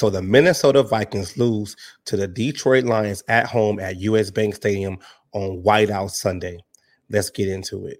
So 0.00 0.08
the 0.08 0.22
Minnesota 0.22 0.82
Vikings 0.82 1.36
lose 1.36 1.76
to 2.06 2.16
the 2.16 2.26
Detroit 2.26 2.84
Lions 2.84 3.22
at 3.28 3.44
home 3.44 3.78
at 3.78 4.00
US 4.00 4.30
Bank 4.30 4.54
Stadium 4.54 4.98
on 5.32 5.62
Whiteout 5.62 6.12
Sunday. 6.12 6.64
Let's 7.10 7.28
get 7.28 7.48
into 7.48 7.84
it. 7.86 7.98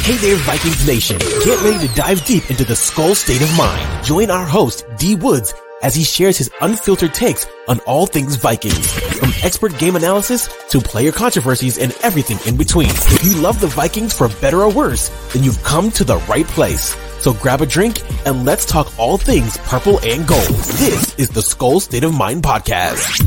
Hey 0.00 0.16
there, 0.16 0.36
Vikings 0.36 0.86
Nation. 0.86 1.18
Get 1.18 1.62
ready 1.62 1.86
to 1.86 1.94
dive 1.94 2.24
deep 2.24 2.48
into 2.48 2.64
the 2.64 2.72
Skol 2.72 3.14
State 3.14 3.42
of 3.42 3.54
Mind. 3.58 4.06
Join 4.06 4.30
our 4.30 4.46
host, 4.46 4.86
D 4.96 5.16
Woods, 5.16 5.52
as 5.82 5.94
he 5.94 6.02
shares 6.02 6.38
his 6.38 6.50
unfiltered 6.62 7.12
takes 7.12 7.46
on 7.68 7.78
all 7.80 8.06
things 8.06 8.36
Vikings, 8.36 8.90
from 9.18 9.28
expert 9.42 9.76
game 9.78 9.96
analysis 9.96 10.48
to 10.70 10.80
player 10.80 11.12
controversies 11.12 11.76
and 11.76 11.94
everything 12.02 12.38
in 12.46 12.56
between. 12.56 12.88
If 12.88 13.22
you 13.22 13.34
love 13.42 13.60
the 13.60 13.66
Vikings 13.66 14.14
for 14.16 14.28
better 14.40 14.62
or 14.62 14.72
worse, 14.72 15.10
then 15.34 15.42
you've 15.42 15.62
come 15.62 15.90
to 15.90 16.04
the 16.04 16.16
right 16.20 16.46
place. 16.46 16.96
So 17.24 17.32
grab 17.32 17.62
a 17.62 17.66
drink 17.66 18.02
and 18.26 18.44
let's 18.44 18.66
talk 18.66 18.98
all 18.98 19.16
things 19.16 19.56
purple 19.56 19.98
and 20.00 20.28
gold. 20.28 20.46
This 20.46 21.18
is 21.18 21.30
the 21.30 21.40
Skol 21.40 21.80
State 21.80 22.04
of 22.04 22.12
Mind 22.12 22.42
podcast. 22.42 23.26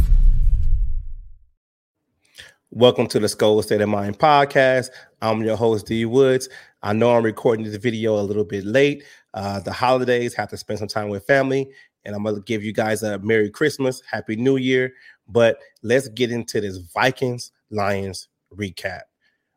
Welcome 2.70 3.08
to 3.08 3.20
the 3.20 3.26
Skol 3.26 3.64
State 3.64 3.82
of 3.82 3.90
Mind 3.90 4.20
podcast. 4.20 4.90
I'm 5.20 5.42
your 5.42 5.56
host, 5.58 5.88
D 5.88 6.06
Woods. 6.06 6.48
I 6.84 6.94
know 6.94 7.16
I'm 7.16 7.24
recording 7.24 7.66
this 7.66 7.78
video 7.78 8.20
a 8.20 8.22
little 8.22 8.46
bit 8.46 8.66
late. 8.66 9.04
Uh, 9.34 9.62
the 9.62 9.74
holidays 9.74 10.36
have 10.36 10.50
to 10.50 10.58
spend 10.58 10.78
some 10.78 10.88
time 10.88 11.10
with 11.10 11.26
family, 11.26 11.68
and 12.06 12.16
I'm 12.16 12.24
gonna 12.24 12.42
give 12.42 12.64
you 12.64 12.74
guys 12.74 13.02
a 13.02 13.18
Merry 13.18 13.50
Christmas, 13.50 14.04
Happy 14.08 14.36
New 14.36 14.58
Year. 14.58 14.94
But 15.28 15.58
let's 15.82 16.08
get 16.10 16.32
into 16.32 16.62
this 16.62 16.78
Vikings 16.78 17.52
Lions 17.72 18.28
recap. 18.56 19.02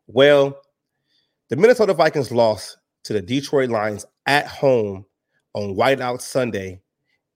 Well, 0.07 0.59
the 1.49 1.57
Minnesota 1.57 1.93
Vikings 1.93 2.31
lost 2.31 2.79
to 3.03 3.13
the 3.13 3.21
Detroit 3.21 3.69
Lions 3.69 4.05
at 4.25 4.47
home 4.47 5.05
on 5.53 5.75
Whiteout 5.75 6.21
Sunday. 6.21 6.81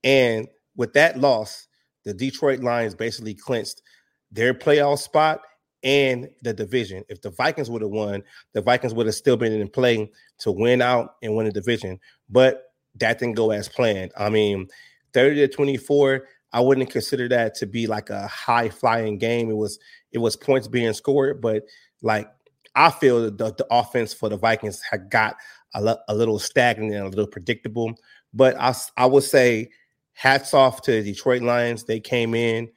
And 0.04 0.48
with 0.76 0.92
that 0.94 1.18
loss, 1.18 1.66
the 2.04 2.14
Detroit 2.14 2.60
Lions 2.60 2.94
basically 2.94 3.34
clinched 3.34 3.82
their 4.30 4.54
playoff 4.54 4.98
spot 4.98 5.40
and 5.82 6.28
the 6.42 6.52
division. 6.52 7.04
If 7.08 7.20
the 7.20 7.30
Vikings 7.30 7.70
would 7.70 7.82
have 7.82 7.90
won, 7.90 8.22
the 8.52 8.62
Vikings 8.62 8.94
would 8.94 9.06
have 9.06 9.14
still 9.14 9.36
been 9.36 9.52
in 9.52 9.68
play 9.68 10.10
to 10.38 10.52
win 10.52 10.82
out 10.82 11.16
and 11.22 11.34
win 11.34 11.46
the 11.46 11.52
division. 11.52 11.98
But 12.28 12.72
that 12.96 13.18
didn't 13.18 13.34
go 13.34 13.50
as 13.50 13.68
planned. 13.68 14.12
I 14.16 14.30
mean, 14.30 14.68
30 15.12 15.36
to 15.36 15.48
24, 15.48 16.26
I 16.52 16.60
wouldn't 16.60 16.90
consider 16.90 17.28
that 17.28 17.54
to 17.56 17.66
be 17.66 17.86
like 17.86 18.10
a 18.10 18.26
high 18.26 18.68
flying 18.68 19.18
game. 19.18 19.50
It 19.50 19.56
was 19.56 19.78
it 20.12 20.18
was 20.18 20.36
points 20.36 20.68
being 20.68 20.92
scored, 20.92 21.40
but 21.40 21.64
like 22.02 22.28
I 22.76 22.90
feel 22.90 23.22
the, 23.22 23.30
the 23.30 23.66
offense 23.70 24.12
for 24.12 24.28
the 24.28 24.36
Vikings 24.36 24.82
had 24.88 25.10
got 25.10 25.36
a, 25.74 25.96
a 26.08 26.14
little 26.14 26.38
stagnant 26.38 26.94
and 26.94 27.06
a 27.06 27.08
little 27.08 27.26
predictable. 27.26 27.94
But 28.34 28.54
I, 28.60 28.74
I 28.96 29.06
would 29.06 29.24
say 29.24 29.70
hats 30.12 30.54
off 30.54 30.82
to 30.82 30.92
the 30.92 31.02
Detroit 31.02 31.42
Lions. 31.42 31.84
They 31.84 31.98
came 31.98 32.34
in 32.34 32.70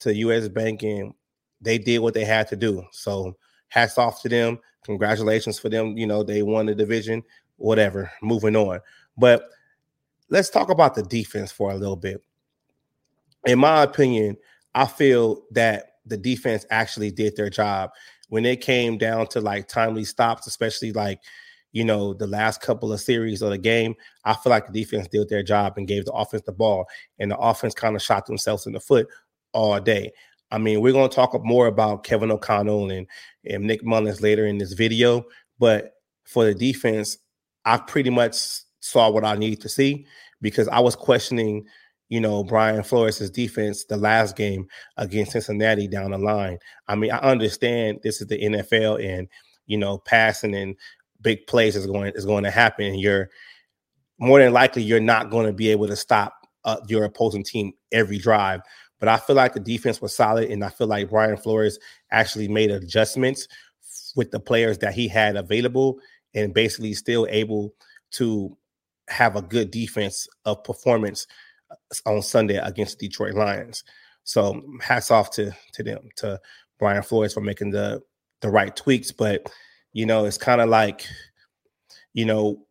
to 0.00 0.14
US 0.14 0.48
Bank 0.48 0.82
and 0.82 1.12
they 1.60 1.78
did 1.78 1.98
what 1.98 2.14
they 2.14 2.24
had 2.24 2.48
to 2.48 2.56
do. 2.56 2.82
So 2.92 3.36
hats 3.68 3.98
off 3.98 4.22
to 4.22 4.28
them. 4.28 4.58
Congratulations 4.84 5.58
for 5.58 5.68
them. 5.68 5.96
You 5.96 6.06
know, 6.06 6.22
they 6.22 6.42
won 6.42 6.66
the 6.66 6.74
division, 6.74 7.22
whatever, 7.56 8.10
moving 8.22 8.56
on. 8.56 8.80
But 9.16 9.48
let's 10.30 10.50
talk 10.50 10.70
about 10.70 10.94
the 10.94 11.02
defense 11.02 11.52
for 11.52 11.70
a 11.70 11.76
little 11.76 11.96
bit. 11.96 12.22
In 13.44 13.58
my 13.58 13.82
opinion, 13.82 14.36
I 14.74 14.86
feel 14.86 15.42
that 15.52 15.96
the 16.06 16.16
defense 16.16 16.66
actually 16.70 17.10
did 17.10 17.36
their 17.36 17.50
job 17.50 17.90
when 18.32 18.46
it 18.46 18.62
came 18.62 18.96
down 18.96 19.26
to 19.26 19.42
like 19.42 19.68
timely 19.68 20.04
stops, 20.04 20.46
especially 20.46 20.90
like 20.90 21.20
you 21.72 21.84
know, 21.84 22.14
the 22.14 22.26
last 22.26 22.62
couple 22.62 22.90
of 22.90 22.98
series 22.98 23.42
of 23.42 23.50
the 23.50 23.58
game, 23.58 23.94
I 24.24 24.32
feel 24.32 24.48
like 24.48 24.66
the 24.66 24.72
defense 24.72 25.06
did 25.08 25.28
their 25.28 25.42
job 25.42 25.74
and 25.76 25.86
gave 25.86 26.06
the 26.06 26.12
offense 26.12 26.42
the 26.46 26.52
ball, 26.52 26.86
and 27.18 27.30
the 27.30 27.36
offense 27.36 27.74
kind 27.74 27.94
of 27.94 28.00
shot 28.00 28.24
themselves 28.24 28.66
in 28.66 28.72
the 28.72 28.80
foot 28.80 29.06
all 29.52 29.78
day. 29.80 30.12
I 30.50 30.56
mean, 30.56 30.80
we're 30.80 30.94
going 30.94 31.10
to 31.10 31.14
talk 31.14 31.38
more 31.44 31.66
about 31.66 32.04
Kevin 32.04 32.30
O'Connell 32.30 32.90
and, 32.90 33.06
and 33.44 33.64
Nick 33.64 33.84
Mullens 33.84 34.22
later 34.22 34.46
in 34.46 34.56
this 34.56 34.72
video, 34.72 35.26
but 35.58 35.92
for 36.24 36.44
the 36.44 36.54
defense, 36.54 37.18
I 37.66 37.76
pretty 37.76 38.10
much 38.10 38.34
saw 38.80 39.10
what 39.10 39.26
I 39.26 39.36
needed 39.36 39.60
to 39.60 39.68
see 39.68 40.06
because 40.40 40.68
I 40.68 40.80
was 40.80 40.96
questioning, 40.96 41.66
you 42.12 42.20
know, 42.20 42.44
Brian 42.44 42.82
Flores' 42.82 43.30
defense 43.30 43.84
the 43.84 43.96
last 43.96 44.36
game 44.36 44.68
against 44.98 45.32
Cincinnati 45.32 45.88
down 45.88 46.10
the 46.10 46.18
line. 46.18 46.58
I 46.86 46.94
mean, 46.94 47.10
I 47.10 47.16
understand 47.16 48.00
this 48.02 48.20
is 48.20 48.26
the 48.26 48.38
NFL 48.38 49.02
and 49.02 49.26
you 49.64 49.78
know, 49.78 49.96
passing 49.96 50.54
and 50.54 50.76
big 51.22 51.46
plays 51.46 51.74
is 51.74 51.86
going 51.86 52.12
is 52.14 52.26
going 52.26 52.44
to 52.44 52.50
happen, 52.50 52.84
and 52.84 53.00
you're 53.00 53.30
more 54.18 54.40
than 54.40 54.52
likely 54.52 54.82
you're 54.82 55.00
not 55.00 55.30
going 55.30 55.46
to 55.46 55.54
be 55.54 55.70
able 55.70 55.86
to 55.86 55.96
stop 55.96 56.34
uh, 56.66 56.76
your 56.86 57.04
opposing 57.04 57.44
team 57.44 57.72
every 57.92 58.18
drive. 58.18 58.60
But 59.00 59.08
I 59.08 59.16
feel 59.16 59.34
like 59.34 59.54
the 59.54 59.60
defense 59.60 60.02
was 60.02 60.14
solid, 60.14 60.50
and 60.50 60.62
I 60.62 60.68
feel 60.68 60.88
like 60.88 61.08
Brian 61.08 61.38
Flores 61.38 61.78
actually 62.10 62.46
made 62.46 62.70
adjustments 62.70 63.48
with 64.14 64.32
the 64.32 64.40
players 64.40 64.76
that 64.80 64.92
he 64.92 65.08
had 65.08 65.36
available, 65.36 65.98
and 66.34 66.52
basically 66.52 66.92
still 66.92 67.26
able 67.30 67.72
to 68.10 68.54
have 69.08 69.34
a 69.34 69.40
good 69.40 69.70
defense 69.70 70.28
of 70.44 70.62
performance 70.62 71.26
on 72.06 72.22
Sunday 72.22 72.56
against 72.56 72.98
the 72.98 73.08
Detroit 73.08 73.34
Lions. 73.34 73.84
So 74.24 74.62
hats 74.80 75.10
off 75.10 75.30
to 75.32 75.52
to 75.72 75.82
them 75.82 76.08
to 76.16 76.40
Brian 76.78 77.02
Flores 77.02 77.34
for 77.34 77.40
making 77.40 77.70
the 77.70 78.02
the 78.40 78.50
right 78.50 78.74
tweaks, 78.74 79.12
but 79.12 79.50
you 79.92 80.06
know, 80.06 80.24
it's 80.24 80.38
kind 80.38 80.60
of 80.60 80.68
like, 80.68 81.06
you 82.14 82.24
know, 82.24 82.64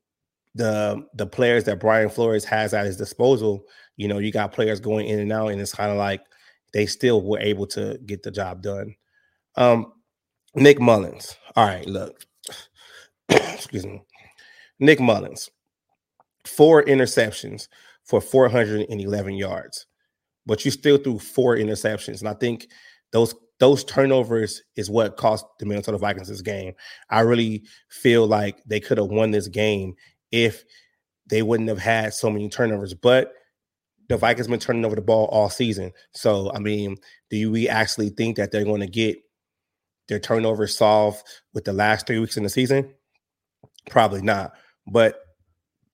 the 0.55 1.05
the 1.15 1.25
players 1.25 1.63
that 1.65 1.79
Brian 1.79 2.09
Flores 2.09 2.45
has 2.45 2.73
at 2.73 2.85
his 2.85 2.97
disposal. 2.97 3.63
You 3.97 4.07
know, 4.07 4.19
you 4.19 4.31
got 4.31 4.51
players 4.51 4.79
going 4.79 5.07
in 5.07 5.19
and 5.19 5.31
out, 5.31 5.49
and 5.49 5.61
it's 5.61 5.73
kind 5.73 5.91
of 5.91 5.97
like 5.97 6.21
they 6.73 6.85
still 6.85 7.21
were 7.21 7.39
able 7.39 7.67
to 7.67 7.99
get 8.05 8.23
the 8.23 8.31
job 8.31 8.61
done. 8.61 8.95
Um, 9.55 9.93
Nick 10.55 10.79
Mullens. 10.79 11.35
All 11.55 11.65
right, 11.65 11.85
look. 11.85 12.25
Excuse 13.29 13.85
me. 13.85 14.01
Nick 14.79 14.99
Mullens, 14.99 15.49
four 16.45 16.83
interceptions 16.83 17.67
for 18.11 18.19
411 18.19 19.35
yards, 19.35 19.85
but 20.45 20.65
you 20.65 20.71
still 20.71 20.97
threw 20.97 21.17
four 21.17 21.55
interceptions. 21.55 22.19
And 22.19 22.27
I 22.27 22.33
think 22.33 22.67
those 23.13 23.33
those 23.59 23.85
turnovers 23.85 24.61
is 24.75 24.89
what 24.89 25.15
cost 25.15 25.45
the 25.59 25.65
Minnesota 25.65 25.97
Vikings 25.97 26.27
this 26.27 26.41
game. 26.41 26.73
I 27.09 27.21
really 27.21 27.63
feel 27.89 28.27
like 28.27 28.61
they 28.65 28.81
could 28.81 28.97
have 28.97 29.07
won 29.07 29.31
this 29.31 29.47
game 29.47 29.93
if 30.29 30.65
they 31.29 31.41
wouldn't 31.41 31.69
have 31.69 31.79
had 31.79 32.13
so 32.13 32.29
many 32.29 32.49
turnovers. 32.49 32.93
But 32.93 33.31
the 34.09 34.17
Vikings 34.17 34.49
been 34.49 34.59
turning 34.59 34.83
over 34.83 34.95
the 34.95 35.01
ball 35.01 35.27
all 35.27 35.49
season. 35.49 35.93
So 36.13 36.51
I 36.53 36.59
mean, 36.59 36.97
do 37.29 37.49
we 37.49 37.69
actually 37.69 38.09
think 38.09 38.35
that 38.35 38.51
they're 38.51 38.65
going 38.65 38.81
to 38.81 38.87
get 38.87 39.19
their 40.09 40.19
turnovers 40.19 40.77
solved 40.77 41.25
with 41.53 41.63
the 41.63 41.71
last 41.71 42.07
three 42.07 42.19
weeks 42.19 42.35
in 42.35 42.43
the 42.43 42.49
season? 42.49 42.93
Probably 43.89 44.21
not. 44.21 44.51
But 44.85 45.17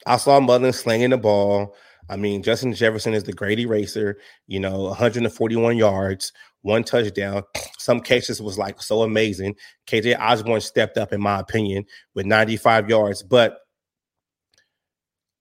I 0.08 0.18
saw 0.18 0.40
Mullen 0.40 0.74
slinging 0.74 1.12
the 1.12 1.18
ball. 1.18 1.76
I 2.10 2.16
mean, 2.16 2.44
Justin 2.44 2.74
Jefferson 2.74 3.14
is 3.14 3.24
the 3.24 3.34
great 3.34 3.60
eraser, 3.60 4.18
you 4.48 4.60
know, 4.60 4.84
141 4.84 5.78
yards, 5.78 6.32
one 6.62 6.84
touchdown. 6.84 7.44
Some 7.78 8.02
cases 8.02 8.42
was 8.42 8.58
like 8.58 8.82
so 8.82 9.02
amazing. 9.04 9.56
KJ 9.88 10.20
Osborn 10.20 10.62
stepped 10.62 10.98
up, 10.98 11.14
in 11.14 11.22
my 11.22 11.40
opinion, 11.40 11.86
with 12.14 12.26
95 12.26 12.90
yards. 12.90 13.24
But 13.24 13.60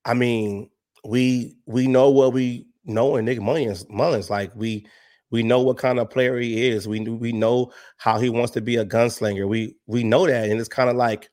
I 0.04 0.14
mean, 0.14 0.70
we 1.04 1.56
we 1.66 1.86
know 1.86 2.10
what 2.10 2.32
we 2.32 2.66
know 2.84 3.16
in 3.16 3.24
Nick 3.24 3.40
Mullins. 3.40 3.86
Mullens, 3.88 4.30
like 4.30 4.54
we 4.54 4.86
we 5.30 5.42
know 5.42 5.60
what 5.60 5.78
kind 5.78 5.98
of 5.98 6.10
player 6.10 6.38
he 6.38 6.68
is. 6.68 6.86
We 6.86 7.00
we 7.00 7.32
know 7.32 7.72
how 7.96 8.18
he 8.18 8.30
wants 8.30 8.52
to 8.52 8.60
be 8.60 8.76
a 8.76 8.84
gunslinger. 8.84 9.48
We 9.48 9.76
we 9.86 10.04
know 10.04 10.26
that, 10.26 10.48
and 10.48 10.60
it's 10.60 10.68
kind 10.68 10.90
of 10.90 10.96
like 10.96 11.30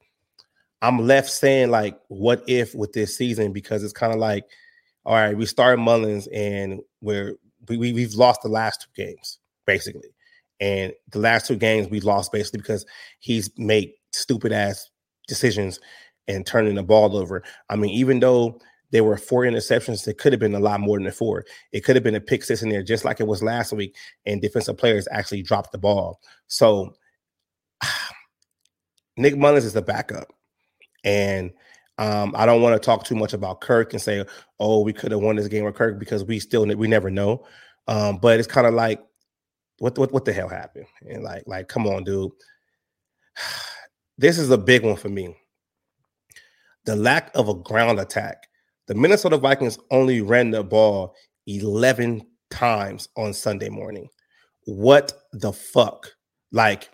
I'm 0.84 1.00
left 1.00 1.30
saying 1.30 1.72
like, 1.72 1.98
what 2.10 2.44
if 2.46 2.76
with 2.76 2.92
this 2.92 3.16
season? 3.16 3.54
Because 3.54 3.84
it's 3.84 3.94
kind 3.94 4.12
of 4.12 4.20
like, 4.20 4.44
all 5.06 5.16
right, 5.16 5.38
we 5.38 5.46
started 5.46 5.82
Mullens 5.82 6.28
and 6.34 6.82
we're 7.02 7.36
we, 7.68 7.78
we 7.78 7.94
we've 7.94 8.16
lost 8.16 8.42
the 8.42 8.50
last 8.50 8.82
two 8.82 9.04
games 9.04 9.40
basically. 9.66 10.10
And 10.60 10.94
the 11.10 11.20
last 11.20 11.48
two 11.48 11.56
games 11.56 11.90
we 11.90 12.00
lost 12.00 12.32
basically 12.32 12.60
because 12.60 12.86
he's 13.20 13.50
made 13.58 13.92
stupid 14.14 14.52
ass 14.52 14.90
decisions 15.28 15.80
and 16.28 16.46
turning 16.46 16.76
the 16.76 16.84
ball 16.84 17.18
over. 17.18 17.44
I 17.70 17.76
mean, 17.76 17.92
even 17.92 18.20
though 18.20 18.60
there 18.92 19.04
were 19.04 19.18
four 19.18 19.42
interceptions, 19.42 20.08
it 20.08 20.18
could 20.18 20.32
have 20.32 20.40
been 20.40 20.56
a 20.56 20.60
lot 20.60 20.80
more 20.80 21.00
than 21.00 21.12
four. 21.12 21.46
It 21.72 21.82
could 21.82 21.96
have 21.96 22.04
been 22.04 22.16
a 22.16 22.22
pick 22.22 22.44
six 22.44 22.62
in 22.62 22.70
there, 22.70 22.84
just 22.84 23.04
like 23.04 23.20
it 23.20 23.28
was 23.28 23.42
last 23.42 23.74
week, 23.74 23.96
and 24.26 24.42
defensive 24.42 24.78
players 24.78 25.08
actually 25.12 25.42
dropped 25.42 25.72
the 25.72 25.78
ball. 25.80 26.20
So 26.48 26.94
Nick 29.18 29.36
Mullens 29.36 29.66
is 29.66 29.74
the 29.74 29.82
backup. 29.82 30.28
And 31.04 31.52
um, 31.98 32.34
I 32.36 32.46
don't 32.46 32.62
want 32.62 32.74
to 32.76 32.84
talk 32.84 33.04
too 33.04 33.16
much 33.16 33.34
about 33.34 33.62
Kirk 33.62 33.94
and 33.94 34.02
say, 34.02 34.26
oh, 34.60 34.82
we 34.82 34.94
could 34.94 35.12
have 35.12 35.22
won 35.22 35.36
this 35.36 35.48
game 35.48 35.66
with 35.66 35.76
Kirk 35.76 36.00
because 36.00 36.24
we 36.24 36.40
still 36.40 36.66
we 36.66 36.88
never 36.88 37.10
know. 37.10 37.46
Um, 37.88 38.18
but 38.18 38.40
it's 38.40 38.48
kind 38.48 38.66
of 38.66 38.74
like 38.74 39.02
what 39.80 39.98
what 39.98 40.12
what 40.12 40.26
the 40.26 40.34
hell 40.34 40.48
happened? 40.50 40.86
And 41.08 41.24
like 41.24 41.44
like 41.46 41.68
come 41.68 41.88
on, 41.88 42.04
dude. 42.04 42.32
This 44.16 44.38
is 44.38 44.52
a 44.52 44.60
big 44.60 44.86
one 44.86 44.96
for 44.96 45.10
me. 45.10 45.36
The 46.86 46.96
lack 46.96 47.32
of 47.34 47.50
a 47.50 47.56
ground 47.56 48.00
attack. 48.00 48.46
The 48.86 48.94
Minnesota 48.94 49.38
Vikings 49.38 49.80
only 49.90 50.22
ran 50.22 50.52
the 50.52 50.64
ball 50.64 51.16
11 51.48 52.22
times 52.52 53.10
on 53.18 53.34
Sunday 53.34 53.70
morning. 53.70 54.08
What 54.66 55.14
the 55.32 55.52
fuck? 55.52 56.12
Like 56.52 56.92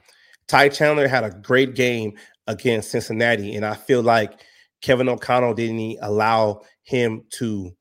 Ty 0.48 0.70
Chandler 0.70 1.10
had 1.10 1.26
a 1.26 1.32
great 1.32 1.76
game 1.76 2.14
against 2.48 2.92
Cincinnati, 2.92 3.54
and 3.56 3.66
I 3.66 3.76
feel 3.76 4.02
like 4.02 4.42
Kevin 4.82 5.10
O'Connell 5.10 5.54
didn't 5.54 5.98
allow 6.02 6.62
him 6.84 7.24
to 7.32 7.76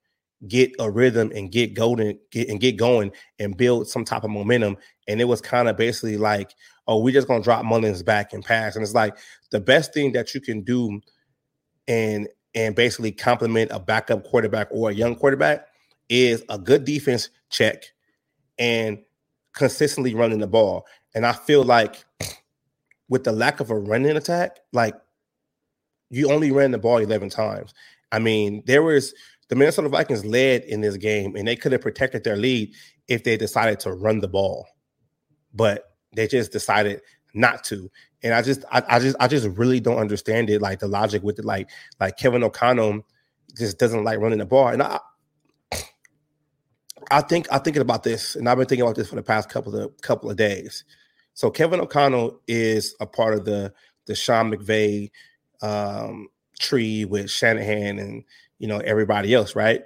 get 0.46 0.70
a 0.78 0.88
rhythm 0.90 1.32
and 1.34 1.50
get 1.50 1.74
going 1.74 2.18
get, 2.30 2.48
and 2.48 2.60
get 2.60 2.76
going 2.76 3.10
and 3.38 3.56
build 3.56 3.88
some 3.88 4.04
type 4.04 4.24
of 4.24 4.30
momentum. 4.30 4.76
And 5.08 5.20
it 5.20 5.24
was 5.24 5.40
kind 5.40 5.68
of 5.68 5.76
basically 5.76 6.16
like, 6.16 6.54
oh, 6.86 6.98
we're 7.02 7.14
just 7.14 7.28
gonna 7.28 7.42
drop 7.42 7.64
Mullens 7.64 8.04
back 8.04 8.32
and 8.32 8.44
pass. 8.44 8.76
And 8.76 8.82
it's 8.82 8.94
like 8.94 9.16
the 9.50 9.60
best 9.60 9.92
thing 9.92 10.12
that 10.12 10.34
you 10.34 10.40
can 10.40 10.62
do 10.62 11.00
and 11.86 12.28
and 12.54 12.74
basically 12.74 13.12
complement 13.12 13.70
a 13.72 13.80
backup 13.80 14.24
quarterback 14.24 14.68
or 14.70 14.90
a 14.90 14.94
young 14.94 15.16
quarterback 15.16 15.66
is 16.08 16.42
a 16.48 16.58
good 16.58 16.84
defense 16.84 17.28
check 17.50 17.84
and 18.58 18.98
consistently 19.54 20.14
running 20.14 20.38
the 20.38 20.46
ball. 20.46 20.86
And 21.14 21.26
I 21.26 21.32
feel 21.32 21.62
like 21.62 22.04
with 23.08 23.24
the 23.24 23.32
lack 23.32 23.60
of 23.60 23.70
a 23.70 23.78
running 23.78 24.16
attack, 24.16 24.58
like 24.72 24.94
you 26.10 26.30
only 26.32 26.50
ran 26.50 26.70
the 26.70 26.78
ball 26.78 26.98
11 26.98 27.30
times. 27.30 27.74
I 28.12 28.18
mean, 28.18 28.62
there 28.66 28.82
was 28.82 29.14
the 29.48 29.56
Minnesota 29.56 29.88
Vikings 29.88 30.24
led 30.24 30.62
in 30.64 30.80
this 30.80 30.96
game 30.96 31.36
and 31.36 31.46
they 31.46 31.56
could 31.56 31.72
have 31.72 31.80
protected 31.80 32.24
their 32.24 32.36
lead 32.36 32.72
if 33.08 33.24
they 33.24 33.36
decided 33.36 33.80
to 33.80 33.92
run 33.92 34.20
the 34.20 34.28
ball. 34.28 34.66
But 35.54 35.94
they 36.14 36.26
just 36.26 36.52
decided 36.52 37.00
not 37.34 37.64
to. 37.64 37.90
And 38.22 38.34
I 38.34 38.42
just 38.42 38.64
I, 38.70 38.82
I 38.88 38.98
just 38.98 39.16
I 39.20 39.28
just 39.28 39.46
really 39.56 39.80
don't 39.80 39.98
understand 39.98 40.50
it 40.50 40.60
like 40.60 40.80
the 40.80 40.88
logic 40.88 41.22
with 41.22 41.38
it 41.38 41.44
like 41.44 41.70
like 42.00 42.16
Kevin 42.16 42.42
O'Connell 42.42 43.04
just 43.56 43.78
doesn't 43.78 44.04
like 44.04 44.18
running 44.18 44.38
the 44.38 44.46
ball. 44.46 44.68
And 44.68 44.82
I 44.82 44.98
I 47.10 47.22
think 47.22 47.46
I'm 47.50 47.62
thinking 47.62 47.82
about 47.82 48.02
this, 48.02 48.34
and 48.34 48.48
I've 48.48 48.58
been 48.58 48.66
thinking 48.66 48.82
about 48.82 48.96
this 48.96 49.08
for 49.08 49.16
the 49.16 49.22
past 49.22 49.48
couple 49.48 49.74
of 49.76 50.00
couple 50.00 50.30
of 50.30 50.36
days. 50.36 50.84
So 51.34 51.50
Kevin 51.50 51.80
O'Connell 51.80 52.40
is 52.48 52.94
a 53.00 53.06
part 53.06 53.34
of 53.34 53.44
the 53.44 53.72
the 54.06 54.14
Sean 54.14 54.50
McVay 54.50 55.10
um, 55.62 56.28
tree 56.58 57.04
with 57.04 57.30
Shanahan 57.30 57.98
and 57.98 58.24
you 58.58 58.66
know 58.68 58.78
everybody 58.78 59.34
else, 59.34 59.54
right? 59.54 59.82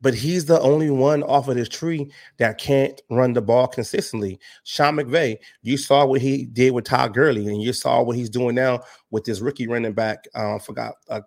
But 0.00 0.14
he's 0.14 0.44
the 0.44 0.60
only 0.60 0.90
one 0.90 1.22
off 1.22 1.48
of 1.48 1.54
this 1.56 1.68
tree 1.68 2.12
that 2.36 2.58
can't 2.58 3.00
run 3.08 3.32
the 3.32 3.40
ball 3.40 3.66
consistently. 3.66 4.38
Sean 4.64 4.96
McVay, 4.96 5.38
you 5.62 5.78
saw 5.78 6.04
what 6.04 6.20
he 6.20 6.44
did 6.44 6.74
with 6.74 6.84
Todd 6.84 7.14
Gurley, 7.14 7.46
and 7.46 7.62
you 7.62 7.72
saw 7.72 8.02
what 8.02 8.16
he's 8.16 8.28
doing 8.28 8.54
now 8.54 8.80
with 9.10 9.24
this 9.24 9.40
rookie 9.40 9.66
running 9.66 9.94
back. 9.94 10.26
Uh, 10.34 10.58
forgot 10.58 10.96
uh, 11.08 11.22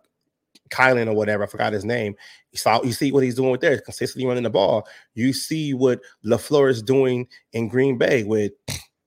Kylan 0.70 1.08
or 1.08 1.14
whatever. 1.14 1.44
I 1.44 1.48
forgot 1.48 1.74
his 1.74 1.86
name. 1.86 2.16
You 2.52 2.60
saw 2.60 2.84
you 2.84 2.92
see 2.92 3.12
what 3.12 3.24
he's 3.24 3.36
doing 3.36 3.52
with 3.52 3.62
there, 3.62 3.80
consistently 3.80 4.28
running 4.28 4.44
the 4.44 4.50
ball. 4.50 4.88
You 5.16 5.34
see 5.34 5.74
what 5.74 6.02
LaFleur 6.26 6.70
is 6.70 6.84
doing 6.84 7.28
in 7.54 7.70
Green 7.70 7.98
Bay 7.98 8.24
with, 8.24 8.52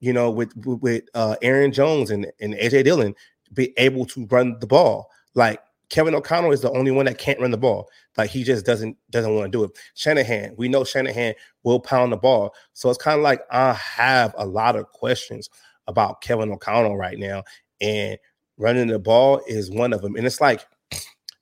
you 0.01 0.12
know, 0.12 0.31
with 0.31 0.53
with 0.57 1.05
uh, 1.15 1.37
Aaron 1.43 1.73
Jones 1.73 2.11
and, 2.11 2.27
and 2.41 2.55
AJ 2.55 2.85
Dillon 2.85 3.15
be 3.52 3.73
able 3.76 4.06
to 4.06 4.26
run 4.26 4.58
the 4.61 4.67
ball. 4.67 5.11
Like 5.35 5.61
Kevin 5.88 6.14
O'Connell 6.14 6.52
is 6.52 6.61
the 6.61 6.70
only 6.73 6.91
one 6.91 7.06
that 7.06 7.19
can't 7.19 7.41
run 7.41 7.50
the 7.50 7.58
ball. 7.58 7.88
Like 8.17 8.31
he 8.31 8.44
just 8.44 8.64
doesn't 8.64 8.97
doesn't 9.11 9.35
want 9.35 9.50
to 9.50 9.58
do 9.58 9.64
it. 9.64 9.73
Shanahan, 9.94 10.55
we 10.56 10.69
know 10.69 10.85
Shanahan 10.85 11.35
will 11.62 11.81
pound 11.81 12.12
the 12.12 12.17
ball. 12.17 12.55
So 12.73 12.88
it's 12.88 13.02
kind 13.02 13.19
of 13.19 13.25
like 13.25 13.43
I 13.50 13.73
have 13.73 14.35
a 14.38 14.47
lot 14.47 14.76
of 14.76 14.91
questions 14.93 15.50
about 15.87 16.20
Kevin 16.23 16.50
O'Connell 16.50 16.97
right 16.97 17.19
now. 17.19 17.43
And 17.81 18.19
running 18.56 18.87
the 18.87 18.99
ball 18.99 19.41
is 19.47 19.70
one 19.70 19.93
of 19.93 20.02
them. 20.02 20.17
And 20.17 20.26
it's 20.26 20.41
like 20.41 20.64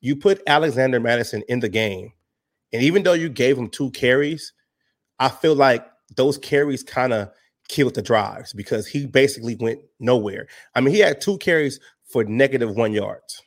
you 0.01 0.17
put 0.17 0.43
Alexander 0.47 1.01
Mattison 1.01 1.43
in 1.49 1.61
the 1.61 1.69
game, 1.69 2.13
and 2.73 2.83
even 2.83 3.03
though 3.03 3.15
you 3.15 3.29
gave 3.29 3.59
him 3.59 3.69
two 3.69 3.91
carries, 3.91 4.53
I 5.19 5.29
feel 5.29 5.55
like 5.55 5.87
those 6.17 6.39
carries 6.39 6.83
kind 6.83 7.13
of 7.13 7.31
killed 7.69 7.95
the 7.95 8.03
drives 8.03 8.53
because 8.53 8.87
he 8.87 9.07
basically 9.07 9.57
went 9.57 9.81
nowhere. 10.01 10.47
I 10.75 10.81
mean, 10.81 10.95
he 10.95 11.01
had 11.01 11.21
two 11.21 11.39
carries 11.39 11.81
for 12.09 12.25
negative 12.25 12.75
one 12.75 12.93
yards. 12.93 13.43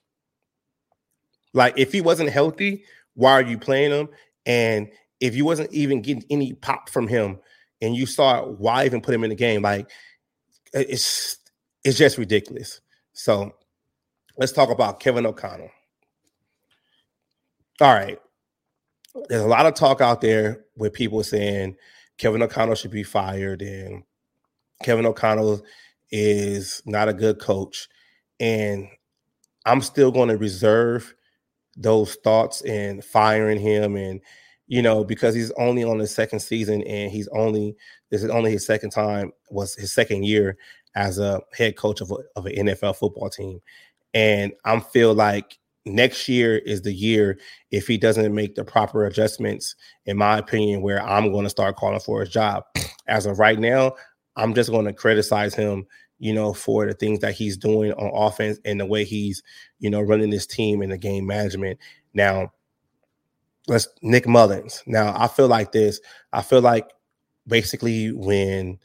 Like, 1.54 1.74
if 1.78 1.92
he 1.92 2.02
wasn't 2.02 2.30
healthy, 2.30 2.86
why 3.16 3.34
are 3.34 3.42
you 3.42 3.58
playing 3.58 3.92
him? 3.92 4.10
And 4.46 4.90
if 5.20 5.36
you 5.36 5.46
wasn't 5.46 5.74
even 5.74 6.02
getting 6.02 6.24
any 6.30 6.54
pop 6.54 6.90
from 6.90 7.08
him, 7.08 7.40
and 7.82 7.96
you 7.96 8.06
saw 8.06 8.46
why 8.46 8.86
even 8.86 9.02
put 9.02 9.14
him 9.14 9.24
in 9.24 9.32
the 9.32 9.36
game, 9.36 9.64
like 9.64 9.90
it's 10.72 11.38
it's 11.84 11.98
just 11.98 12.18
ridiculous. 12.18 12.80
So 13.14 13.56
let's 14.38 14.52
talk 14.52 14.70
about 14.70 15.00
Kevin 15.00 15.26
O'Connell 15.26 15.72
all 17.82 17.94
right, 17.96 18.20
there's 19.28 19.42
a 19.42 19.48
lot 19.48 19.66
of 19.66 19.74
talk 19.74 20.02
out 20.02 20.22
there 20.22 20.66
with 20.78 20.94
people 20.94 21.24
saying 21.24 21.76
Kevin 22.20 22.44
O'Connell 22.44 22.76
should 22.76 22.92
be 22.92 23.04
fired 23.04 23.64
and 23.64 24.04
Kevin 24.84 25.08
O'Connell 25.08 25.64
is 26.12 26.84
not 26.86 27.10
a 27.10 27.14
good 27.14 27.40
coach. 27.40 27.90
And 28.42 28.90
I'm 29.66 29.82
still 29.82 30.12
going 30.12 30.28
to 30.28 30.38
reserve 30.38 31.16
those 31.78 32.16
thoughts 32.16 32.62
and 32.62 33.04
firing 33.04 33.60
him 33.60 33.96
and 33.96 34.20
you 34.68 34.82
know 34.82 35.06
because 35.06 35.34
he's 35.34 35.52
only 35.52 35.86
on 35.86 36.00
his 36.00 36.14
second 36.14 36.42
season 36.42 36.84
and 36.84 37.10
he's 37.10 37.30
only 37.30 37.78
this 38.10 38.24
is 38.24 38.30
only 38.30 38.52
his 38.52 38.66
second 38.66 38.90
time 38.90 39.32
was 39.50 39.74
his 39.76 39.94
second 39.94 40.26
year 40.26 40.58
as 40.96 41.18
a 41.18 41.40
head 41.58 41.78
coach 41.78 42.02
of, 42.02 42.12
a, 42.12 42.16
of 42.36 42.46
an 42.46 42.68
NFL 42.68 42.98
football 42.98 43.30
team 43.30 43.62
and 44.14 44.52
I'm 44.66 44.82
feel 44.82 45.14
like 45.14 45.58
next 45.86 46.28
year 46.28 46.58
is 46.58 46.82
the 46.82 46.94
year 46.94 47.40
if 47.72 47.88
he 47.88 47.98
doesn't 47.98 48.34
make 48.34 48.56
the 48.56 48.64
proper 48.64 49.06
adjustments, 49.06 49.76
in 50.06 50.18
my 50.18 50.38
opinion, 50.38 50.82
where 50.82 51.02
I'm 51.04 51.32
going 51.32 51.44
to 51.44 51.50
start 51.50 51.76
calling 51.76 52.00
for 52.00 52.22
his 52.22 52.30
job. 52.30 52.64
As 53.08 53.26
of 53.26 53.40
right 53.40 53.60
now, 53.60 53.94
I'm 54.36 54.54
just 54.54 54.70
going 54.70 54.86
to 54.86 54.94
criticize 54.94 55.54
him, 55.54 55.86
you 56.22 56.32
know, 56.32 56.54
for 56.54 56.86
the 56.86 56.94
things 56.94 57.18
that 57.20 57.34
he's 57.34 57.58
doing 57.58 57.92
on 57.94 58.12
offense 58.14 58.60
and 58.64 58.80
the 58.80 58.86
way 58.86 59.04
he's, 59.04 59.42
you 59.80 59.90
know, 59.90 60.00
running 60.00 60.30
this 60.30 60.46
team 60.46 60.84
and 60.84 60.92
the 60.92 60.98
game 60.98 61.26
management. 61.26 61.80
Now, 62.14 62.54
let's 63.68 63.88
Nick 64.04 64.28
Mullens. 64.28 64.84
Now, 64.86 65.16
I 65.18 65.28
feel 65.28 65.48
like 65.48 65.72
this. 65.72 66.00
I 66.32 66.44
feel 66.44 66.62
like 66.62 66.88
basically 67.48 68.12
when 68.12 68.78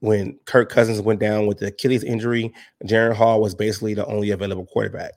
when 0.00 0.38
Kirk 0.44 0.68
Cousins 0.68 1.00
went 1.00 1.18
down 1.18 1.46
with 1.46 1.58
the 1.58 1.68
Achilles 1.68 2.04
injury, 2.04 2.52
Jaren 2.84 3.14
Hall 3.14 3.40
was 3.40 3.54
basically 3.54 3.94
the 3.94 4.04
only 4.04 4.32
available 4.32 4.66
quarterback. 4.66 5.12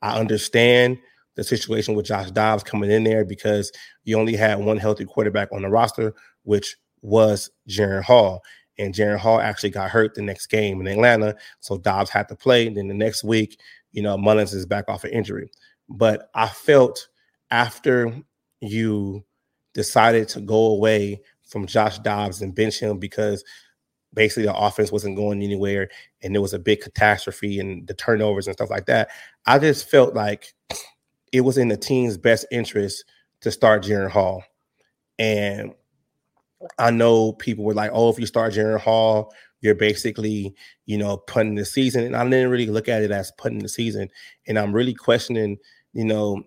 I 0.00 0.18
understand 0.18 0.98
the 1.36 1.44
situation 1.44 1.94
with 1.94 2.06
Josh 2.06 2.32
Dobbs 2.32 2.64
coming 2.64 2.90
in 2.90 3.04
there 3.04 3.24
because 3.24 3.70
you 4.02 4.18
only 4.18 4.34
had 4.34 4.58
one 4.58 4.78
healthy 4.78 5.04
quarterback 5.04 5.52
on 5.52 5.62
the 5.62 5.68
roster, 5.68 6.14
which 6.42 6.76
was 7.00 7.48
Jaren 7.68 8.02
Hall. 8.02 8.42
And 8.78 8.94
Jaren 8.94 9.18
Hall 9.18 9.40
actually 9.40 9.70
got 9.70 9.90
hurt 9.90 10.14
the 10.14 10.22
next 10.22 10.46
game 10.46 10.80
in 10.80 10.86
Atlanta. 10.86 11.36
So 11.60 11.78
Dobbs 11.78 12.10
had 12.10 12.28
to 12.28 12.36
play. 12.36 12.66
And 12.66 12.76
Then 12.76 12.88
the 12.88 12.94
next 12.94 13.22
week, 13.22 13.60
you 13.92 14.02
know, 14.02 14.16
Mullens 14.16 14.54
is 14.54 14.66
back 14.66 14.88
off 14.88 15.04
an 15.04 15.10
injury. 15.10 15.50
But 15.88 16.30
I 16.34 16.48
felt 16.48 17.08
after 17.50 18.14
you 18.60 19.24
decided 19.74 20.28
to 20.28 20.40
go 20.40 20.66
away 20.66 21.20
from 21.46 21.66
Josh 21.66 21.98
Dobbs 21.98 22.40
and 22.40 22.54
bench 22.54 22.78
him 22.80 22.98
because 22.98 23.44
basically 24.14 24.44
the 24.44 24.56
offense 24.56 24.92
wasn't 24.92 25.16
going 25.16 25.42
anywhere 25.42 25.88
and 26.22 26.34
there 26.34 26.42
was 26.42 26.54
a 26.54 26.58
big 26.58 26.80
catastrophe 26.80 27.58
and 27.58 27.86
the 27.86 27.94
turnovers 27.94 28.46
and 28.46 28.54
stuff 28.54 28.70
like 28.70 28.86
that. 28.86 29.10
I 29.46 29.58
just 29.58 29.88
felt 29.88 30.14
like 30.14 30.54
it 31.32 31.40
was 31.42 31.58
in 31.58 31.68
the 31.68 31.76
team's 31.76 32.16
best 32.16 32.46
interest 32.50 33.04
to 33.40 33.50
start 33.50 33.82
Jaren 33.82 34.10
Hall. 34.10 34.44
And 35.18 35.74
I 36.78 36.90
know 36.90 37.32
people 37.32 37.64
were 37.64 37.74
like, 37.74 37.90
oh, 37.92 38.08
if 38.10 38.18
you 38.18 38.26
start 38.26 38.54
Jaren 38.54 38.80
Hall, 38.80 39.32
you're 39.60 39.74
basically, 39.74 40.54
you 40.86 40.98
know, 40.98 41.16
putting 41.16 41.54
the 41.54 41.64
season. 41.64 42.04
And 42.04 42.16
I 42.16 42.24
didn't 42.24 42.50
really 42.50 42.66
look 42.66 42.88
at 42.88 43.02
it 43.02 43.10
as 43.10 43.32
putting 43.38 43.60
the 43.60 43.68
season. 43.68 44.08
And 44.46 44.58
I'm 44.58 44.72
really 44.72 44.94
questioning, 44.94 45.58
you 45.92 46.04
know, 46.04 46.42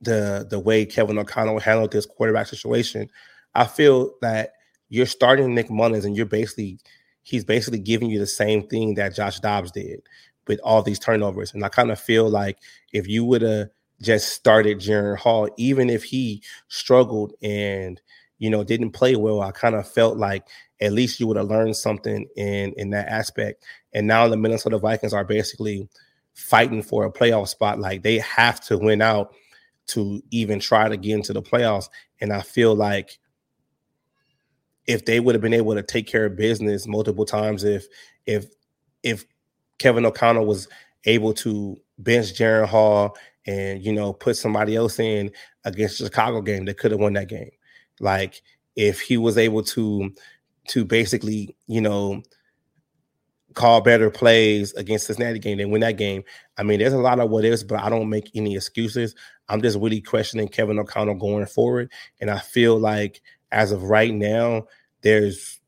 the 0.00 0.46
the 0.48 0.60
way 0.60 0.86
Kevin 0.86 1.18
O'Connell 1.18 1.58
handled 1.58 1.90
this 1.92 2.06
quarterback 2.06 2.46
situation. 2.46 3.08
I 3.54 3.64
feel 3.64 4.14
that 4.20 4.52
you're 4.88 5.06
starting 5.06 5.54
Nick 5.54 5.70
Mullens 5.70 6.04
and 6.04 6.16
you're 6.16 6.26
basically 6.26 6.78
he's 7.22 7.44
basically 7.44 7.80
giving 7.80 8.08
you 8.08 8.18
the 8.18 8.26
same 8.26 8.66
thing 8.68 8.94
that 8.94 9.14
Josh 9.14 9.40
Dobbs 9.40 9.72
did 9.72 10.00
with 10.46 10.60
all 10.60 10.82
these 10.82 10.98
turnovers. 10.98 11.52
And 11.52 11.64
I 11.64 11.68
kind 11.68 11.90
of 11.90 12.00
feel 12.00 12.28
like 12.28 12.58
if 12.92 13.06
you 13.06 13.24
would 13.24 13.42
have 13.42 13.68
just 14.00 14.28
started 14.28 14.78
Jaren 14.78 15.18
Hall, 15.18 15.48
even 15.58 15.90
if 15.90 16.04
he 16.04 16.42
struggled 16.68 17.34
and 17.42 18.00
you 18.38 18.50
know 18.50 18.64
didn't 18.64 18.90
play 18.90 19.16
well, 19.16 19.40
I 19.40 19.50
kind 19.50 19.74
of 19.74 19.88
felt 19.88 20.16
like 20.16 20.46
at 20.80 20.92
least 20.92 21.18
you 21.20 21.26
would 21.26 21.36
have 21.36 21.46
learned 21.46 21.76
something 21.76 22.26
in 22.36 22.72
in 22.76 22.90
that 22.90 23.08
aspect. 23.08 23.64
And 23.92 24.06
now 24.06 24.28
the 24.28 24.36
Minnesota 24.36 24.78
Vikings 24.78 25.12
are 25.12 25.24
basically 25.24 25.88
fighting 26.34 26.82
for 26.82 27.04
a 27.04 27.12
playoff 27.12 27.48
spot. 27.48 27.80
Like 27.80 28.02
they 28.02 28.18
have 28.18 28.60
to 28.66 28.78
win 28.78 29.02
out 29.02 29.34
to 29.88 30.22
even 30.30 30.60
try 30.60 30.88
to 30.88 30.96
get 30.96 31.14
into 31.14 31.32
the 31.32 31.42
playoffs. 31.42 31.88
And 32.20 32.32
I 32.32 32.42
feel 32.42 32.74
like 32.74 33.18
if 34.86 35.04
they 35.04 35.20
would 35.20 35.34
have 35.34 35.42
been 35.42 35.54
able 35.54 35.74
to 35.74 35.82
take 35.82 36.06
care 36.06 36.26
of 36.26 36.36
business 36.36 36.86
multiple 36.86 37.24
times, 37.24 37.64
if 37.64 37.86
if 38.26 38.46
if 39.02 39.24
Kevin 39.78 40.06
O'Connell 40.06 40.46
was 40.46 40.68
able 41.04 41.32
to 41.32 41.78
bench 41.98 42.34
Jaren 42.34 42.66
Hall 42.66 43.16
and 43.46 43.84
you 43.84 43.92
know 43.92 44.12
put 44.12 44.36
somebody 44.36 44.76
else 44.76 44.98
in 44.98 45.30
against 45.64 45.98
the 45.98 46.06
Chicago 46.06 46.40
game, 46.40 46.64
they 46.64 46.74
could 46.74 46.90
have 46.92 47.00
won 47.00 47.14
that 47.14 47.28
game. 47.28 47.50
Like 48.00 48.42
if 48.76 49.00
he 49.00 49.16
was 49.16 49.38
able 49.38 49.62
to 49.64 50.12
to 50.68 50.84
basically, 50.84 51.56
you 51.66 51.80
know, 51.80 52.22
call 53.54 53.80
better 53.80 54.10
plays 54.10 54.72
against 54.74 55.06
Cincinnati 55.06 55.38
game, 55.38 55.58
and 55.58 55.72
win 55.72 55.80
that 55.80 55.96
game. 55.96 56.22
I 56.56 56.62
mean, 56.62 56.78
there's 56.78 56.92
a 56.92 56.98
lot 56.98 57.18
of 57.18 57.30
what 57.30 57.44
ifs, 57.44 57.62
but 57.62 57.80
I 57.80 57.88
don't 57.88 58.08
make 58.08 58.30
any 58.34 58.54
excuses. 58.54 59.14
I'm 59.48 59.62
just 59.62 59.78
really 59.78 60.00
questioning 60.00 60.48
Kevin 60.48 60.78
O'Connell 60.78 61.16
going 61.16 61.46
forward, 61.46 61.90
and 62.20 62.30
I 62.30 62.38
feel 62.38 62.78
like 62.78 63.20
as 63.50 63.72
of 63.72 63.82
right 63.84 64.14
now, 64.14 64.66
there's 65.02 65.58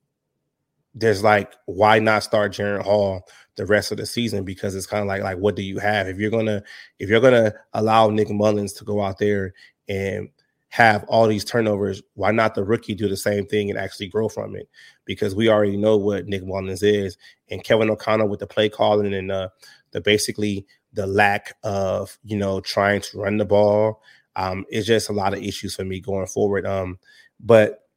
there's 0.94 1.22
like 1.22 1.52
why 1.66 1.98
not 1.98 2.22
start 2.22 2.52
Jaren 2.52 2.82
Hall 2.82 3.22
the 3.56 3.66
rest 3.66 3.92
of 3.92 3.98
the 3.98 4.06
season 4.06 4.44
because 4.44 4.74
it's 4.74 4.86
kind 4.86 5.02
of 5.02 5.08
like 5.08 5.22
like 5.22 5.38
what 5.38 5.54
do 5.54 5.62
you 5.62 5.78
have 5.78 6.08
if 6.08 6.18
you're 6.18 6.30
gonna 6.30 6.62
if 6.98 7.08
you're 7.08 7.20
gonna 7.20 7.52
allow 7.74 8.08
Nick 8.08 8.28
Mullens 8.28 8.72
to 8.74 8.84
go 8.84 9.00
out 9.00 9.18
there 9.18 9.54
and 9.88 10.28
have 10.70 11.04
all 11.08 11.26
these 11.26 11.44
turnovers, 11.44 12.00
why 12.14 12.30
not 12.30 12.54
the 12.54 12.64
rookie 12.64 12.94
do 12.94 13.08
the 13.08 13.16
same 13.16 13.44
thing 13.44 13.70
and 13.70 13.78
actually 13.78 14.06
grow 14.06 14.28
from 14.28 14.54
it? 14.54 14.68
Because 15.04 15.34
we 15.34 15.48
already 15.48 15.76
know 15.76 15.96
what 15.96 16.26
Nick 16.26 16.44
Mullens 16.44 16.82
is, 16.82 17.18
and 17.50 17.62
Kevin 17.62 17.90
O'Connell 17.90 18.28
with 18.28 18.40
the 18.40 18.46
play 18.46 18.68
calling 18.68 19.12
and 19.12 19.32
uh, 19.32 19.48
the 19.90 20.00
basically 20.00 20.66
the 20.92 21.06
lack 21.06 21.56
of 21.64 22.18
you 22.24 22.36
know 22.36 22.60
trying 22.60 23.00
to 23.00 23.18
run 23.18 23.36
the 23.36 23.44
ball 23.44 24.00
um, 24.36 24.64
is 24.70 24.86
just 24.86 25.08
a 25.08 25.12
lot 25.12 25.34
of 25.34 25.42
issues 25.42 25.74
for 25.74 25.84
me 25.84 26.00
going 26.00 26.26
forward. 26.26 26.64
Um, 26.64 26.98
but 27.40 27.88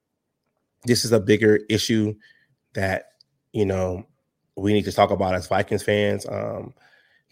this 0.86 1.06
is 1.06 1.12
a 1.12 1.20
bigger 1.20 1.60
issue 1.70 2.15
that 2.74 3.10
you 3.51 3.68
know 3.68 4.08
we 4.58 4.74
need 4.74 4.86
to 4.86 4.92
talk 4.92 5.12
about 5.12 5.36
as 5.36 5.48
Vikings 5.48 5.84
fans. 5.84 6.25
Um, 6.25 6.74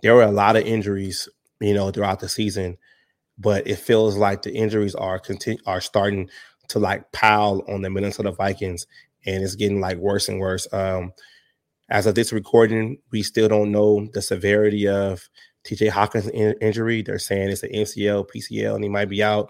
there 0.04 0.14
were 0.14 0.24
a 0.24 0.32
lot 0.32 0.56
of 0.56 0.66
injuries, 0.66 1.28
you 1.60 1.74
know, 1.74 1.90
throughout 1.90 2.20
the 2.20 2.30
season 2.30 2.78
but 3.42 3.68
it 3.68 3.78
feels 3.78 4.16
like 4.16 4.44
the 4.44 4.54
injuries 4.54 4.96
are 4.96 5.20
continue 5.20 5.62
are 5.66 5.82
starting 5.82 6.30
to 6.70 6.80
like 6.80 7.12
pile 7.12 7.64
on 7.68 7.82
the 7.82 7.90
Minnesota 7.90 8.32
Vikings, 8.32 8.86
and 9.26 9.44
it's 9.44 9.56
getting 9.56 9.82
like 9.82 9.98
worse 9.98 10.30
and 10.30 10.40
worse. 10.40 10.68
Um, 10.72 11.14
as 11.90 12.06
of 12.06 12.16
this 12.16 12.32
recording, 12.32 13.00
we 13.12 13.24
still 13.24 13.50
don't 13.50 13.72
know 13.72 14.08
the 14.14 14.22
severity 14.22 14.88
of 14.88 15.28
TJ 15.66 15.90
Hockenson's 15.90 16.30
in- 16.30 16.56
injury. 16.62 17.02
They're 17.02 17.20
saying 17.20 17.50
it's 17.50 17.64
an 17.64 17.72
MCL, 17.72 18.28
PCL, 18.34 18.76
and 18.76 18.84
he 18.84 18.90
might 18.90 19.10
be 19.10 19.24
out, 19.24 19.50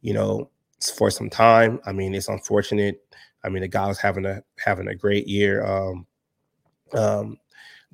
you 0.00 0.12
know, 0.14 0.50
for 0.96 1.10
some 1.10 1.30
time. 1.30 1.80
I 1.86 1.92
mean, 1.92 2.14
it's 2.14 2.28
unfortunate. 2.28 3.00
I 3.44 3.50
mean, 3.50 3.62
the 3.62 3.68
guy 3.68 3.86
was 3.86 4.00
having 4.00 4.26
a 4.26 4.42
having 4.58 4.88
a 4.88 4.94
great 4.94 5.28
year. 5.28 5.64
Um, 5.64 6.06
um, 6.94 7.36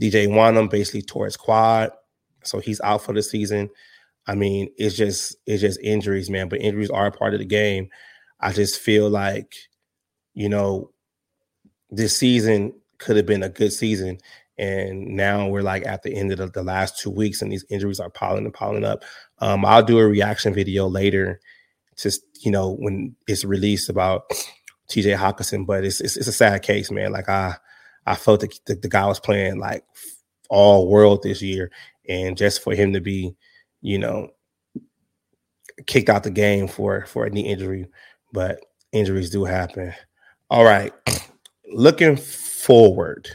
DJ 0.00 0.26
Wonnum 0.28 0.70
basically 0.70 1.02
tore 1.02 1.26
his 1.26 1.36
quad, 1.36 1.90
so 2.44 2.60
he's 2.60 2.80
out 2.80 3.02
for 3.02 3.12
the 3.12 3.22
season. 3.22 3.70
I 4.26 4.34
mean, 4.34 4.68
it's 4.76 4.96
just 4.96 5.36
it's 5.46 5.60
just 5.60 5.80
injuries, 5.80 6.30
man. 6.30 6.48
But 6.48 6.60
injuries 6.60 6.90
are 6.90 7.06
a 7.06 7.12
part 7.12 7.34
of 7.34 7.40
the 7.40 7.46
game. 7.46 7.88
I 8.40 8.52
just 8.52 8.78
feel 8.78 9.08
like, 9.08 9.54
you 10.34 10.48
know, 10.48 10.90
this 11.90 12.16
season 12.16 12.74
could 12.98 13.16
have 13.16 13.26
been 13.26 13.42
a 13.42 13.48
good 13.48 13.72
season. 13.72 14.18
And 14.56 15.16
now 15.16 15.48
we're 15.48 15.62
like 15.62 15.84
at 15.84 16.02
the 16.02 16.14
end 16.14 16.30
of 16.32 16.38
the, 16.38 16.46
the 16.46 16.62
last 16.62 16.98
two 16.98 17.10
weeks, 17.10 17.42
and 17.42 17.50
these 17.50 17.64
injuries 17.70 18.00
are 18.00 18.10
piling 18.10 18.44
and 18.44 18.54
piling 18.54 18.84
up. 18.84 19.02
Um, 19.40 19.64
I'll 19.64 19.82
do 19.82 19.98
a 19.98 20.06
reaction 20.06 20.54
video 20.54 20.86
later, 20.86 21.40
just 21.96 22.22
you 22.44 22.50
know, 22.50 22.76
when 22.76 23.16
it's 23.26 23.44
released 23.44 23.88
about 23.88 24.30
TJ 24.88 25.16
Hockenson. 25.16 25.66
But 25.66 25.84
it's, 25.84 26.00
it's, 26.00 26.16
it's 26.16 26.28
a 26.28 26.32
sad 26.32 26.62
case, 26.62 26.90
man. 26.90 27.10
Like 27.10 27.28
I 27.28 27.56
I 28.06 28.14
felt 28.14 28.40
that 28.40 28.58
the, 28.66 28.76
the 28.76 28.88
guy 28.88 29.06
was 29.06 29.18
playing 29.20 29.58
like 29.58 29.84
all 30.48 30.88
world 30.88 31.22
this 31.24 31.42
year, 31.42 31.72
and 32.08 32.36
just 32.36 32.62
for 32.62 32.74
him 32.74 32.92
to 32.92 33.00
be 33.00 33.34
you 33.84 33.98
know, 33.98 34.30
kicked 35.86 36.08
out 36.08 36.22
the 36.22 36.30
game 36.30 36.66
for 36.66 37.04
for 37.04 37.26
a 37.26 37.30
knee 37.30 37.46
injury, 37.46 37.86
but 38.32 38.58
injuries 38.92 39.30
do 39.30 39.44
happen. 39.44 39.92
All 40.50 40.64
right. 40.64 40.92
Looking 41.70 42.16
forward. 42.16 43.28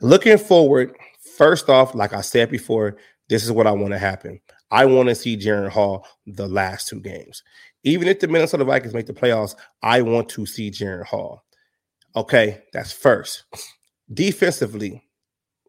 Looking 0.00 0.38
forward, 0.38 0.94
first 1.36 1.68
off, 1.68 1.96
like 1.96 2.12
I 2.12 2.20
said 2.20 2.48
before, 2.48 2.96
this 3.28 3.44
is 3.44 3.50
what 3.50 3.66
I 3.66 3.72
want 3.72 3.92
to 3.92 3.98
happen. 3.98 4.40
I 4.70 4.84
want 4.84 5.08
to 5.08 5.16
see 5.16 5.36
Jaren 5.36 5.68
Hall 5.68 6.06
the 6.26 6.46
last 6.46 6.86
two 6.86 7.00
games. 7.00 7.42
Even 7.82 8.06
if 8.06 8.20
the 8.20 8.28
Minnesota 8.28 8.64
Vikings 8.64 8.94
make 8.94 9.06
the 9.06 9.12
playoffs, 9.12 9.56
I 9.82 10.02
want 10.02 10.28
to 10.30 10.46
see 10.46 10.70
Jaren 10.70 11.04
Hall. 11.04 11.42
Okay, 12.14 12.62
that's 12.72 12.92
first. 12.92 13.44
Defensively, 14.14 15.02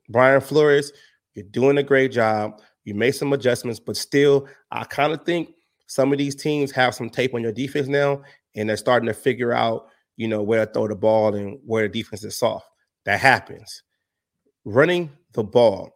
Brian 0.08 0.42
Flores, 0.42 0.92
you're 1.34 1.46
doing 1.46 1.80
a 1.80 1.84
great 1.84 2.12
job. 2.12 2.62
You 2.86 2.96
made 2.96 3.12
some 3.12 3.34
adjustments, 3.34 3.80
but 3.80 3.98
still, 3.98 4.48
I 4.72 4.84
kind 4.84 5.14
of 5.14 5.24
think 5.24 5.54
some 5.88 6.12
of 6.12 6.18
these 6.18 6.36
teams 6.36 6.72
have 6.72 6.96
some 6.96 7.10
tape 7.10 7.34
on 7.34 7.42
your 7.42 7.52
defense 7.52 7.88
now, 7.88 8.22
and 8.56 8.70
they're 8.70 8.78
starting 8.78 9.08
to 9.08 9.14
figure 9.14 9.54
out, 9.54 9.88
you 10.18 10.28
know, 10.28 10.42
where 10.42 10.66
to 10.66 10.72
throw 10.72 10.88
the 10.88 10.96
ball 10.96 11.36
and 11.36 11.60
where 11.66 11.84
the 11.84 11.90
defense 11.90 12.24
is 12.24 12.38
soft. 12.38 12.68
That 13.06 13.20
happens. 13.20 13.84
Running 14.66 15.12
the 15.34 15.44
ball. 15.44 15.96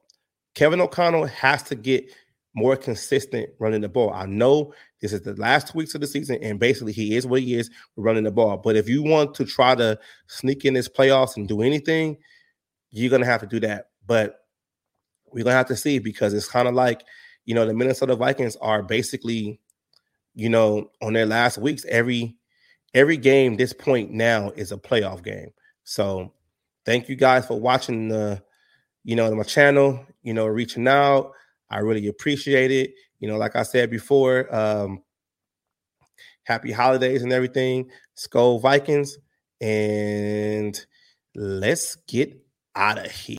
Kevin 0.56 0.82
O'Connell 0.82 1.26
has 1.28 1.64
to 1.64 1.76
get 1.76 2.12
more 2.56 2.76
consistent 2.76 3.50
running 3.60 3.82
the 3.82 3.90
ball. 3.90 4.12
I 4.14 4.26
know 4.26 4.74
this 5.02 5.12
is 5.14 5.22
the 5.22 5.34
last 5.36 5.70
two 5.70 5.78
weeks 5.78 5.96
of 5.96 6.02
the 6.02 6.08
season, 6.08 6.38
and 6.42 6.60
basically 6.60 6.94
he 6.94 7.16
is 7.16 7.26
what 7.26 7.42
he 7.42 7.56
is 7.56 7.70
running 7.96 8.24
the 8.24 8.32
ball. 8.32 8.58
But 8.58 8.76
if 8.76 8.88
you 8.88 9.04
want 9.04 9.34
to 9.36 9.46
try 9.46 9.76
to 9.76 10.00
sneak 10.28 10.64
in 10.66 10.74
this 10.74 10.88
playoffs 10.88 11.36
and 11.36 11.48
do 11.48 11.62
anything, 11.62 12.18
you're 12.92 13.10
gonna 13.10 13.26
have 13.26 13.42
to 13.42 13.48
do 13.48 13.60
that. 13.62 13.88
But 14.06 14.43
we're 15.34 15.44
gonna 15.44 15.56
have 15.56 15.68
to 15.68 15.76
see 15.76 16.00
because 16.00 16.34
it's 16.34 16.48
kind 16.48 16.68
of 16.68 16.74
like 16.74 17.04
you 17.46 17.56
know 17.56 17.66
the 17.66 17.74
Minnesota 17.74 18.16
Vikings 18.16 18.56
are 18.58 18.84
basically 18.84 19.60
you 20.34 20.50
know 20.50 20.90
on 21.02 21.14
their 21.14 21.26
last 21.26 21.58
weeks 21.58 21.86
every 21.90 22.36
every 22.94 23.18
game 23.18 23.58
this 23.58 23.74
point 23.74 24.12
now 24.12 24.52
is 24.52 24.72
a 24.72 24.78
playoff 24.78 25.24
game. 25.24 25.50
So 25.84 26.34
thank 26.86 27.10
you 27.10 27.16
guys 27.16 27.46
for 27.46 27.60
watching 27.60 28.10
the 28.10 28.42
you 29.04 29.16
know 29.16 29.34
my 29.36 29.44
channel. 29.44 30.06
You 30.22 30.34
know 30.34 30.48
reaching 30.48 30.88
out. 30.88 31.34
I 31.70 31.80
really 31.80 32.08
appreciate 32.08 32.72
it. 32.72 32.94
You 33.20 33.28
know, 33.28 33.38
like 33.38 33.56
I 33.56 33.64
said 33.64 33.90
before, 33.90 34.54
um, 34.54 35.02
happy 36.44 36.72
holidays 36.72 37.24
and 37.24 37.34
everything. 37.34 37.90
Skol 38.16 38.62
Vikings, 38.62 39.18
and 39.60 40.80
let's 41.34 41.96
get 42.08 42.38
out 42.76 43.04
of 43.04 43.12
here. 43.12 43.32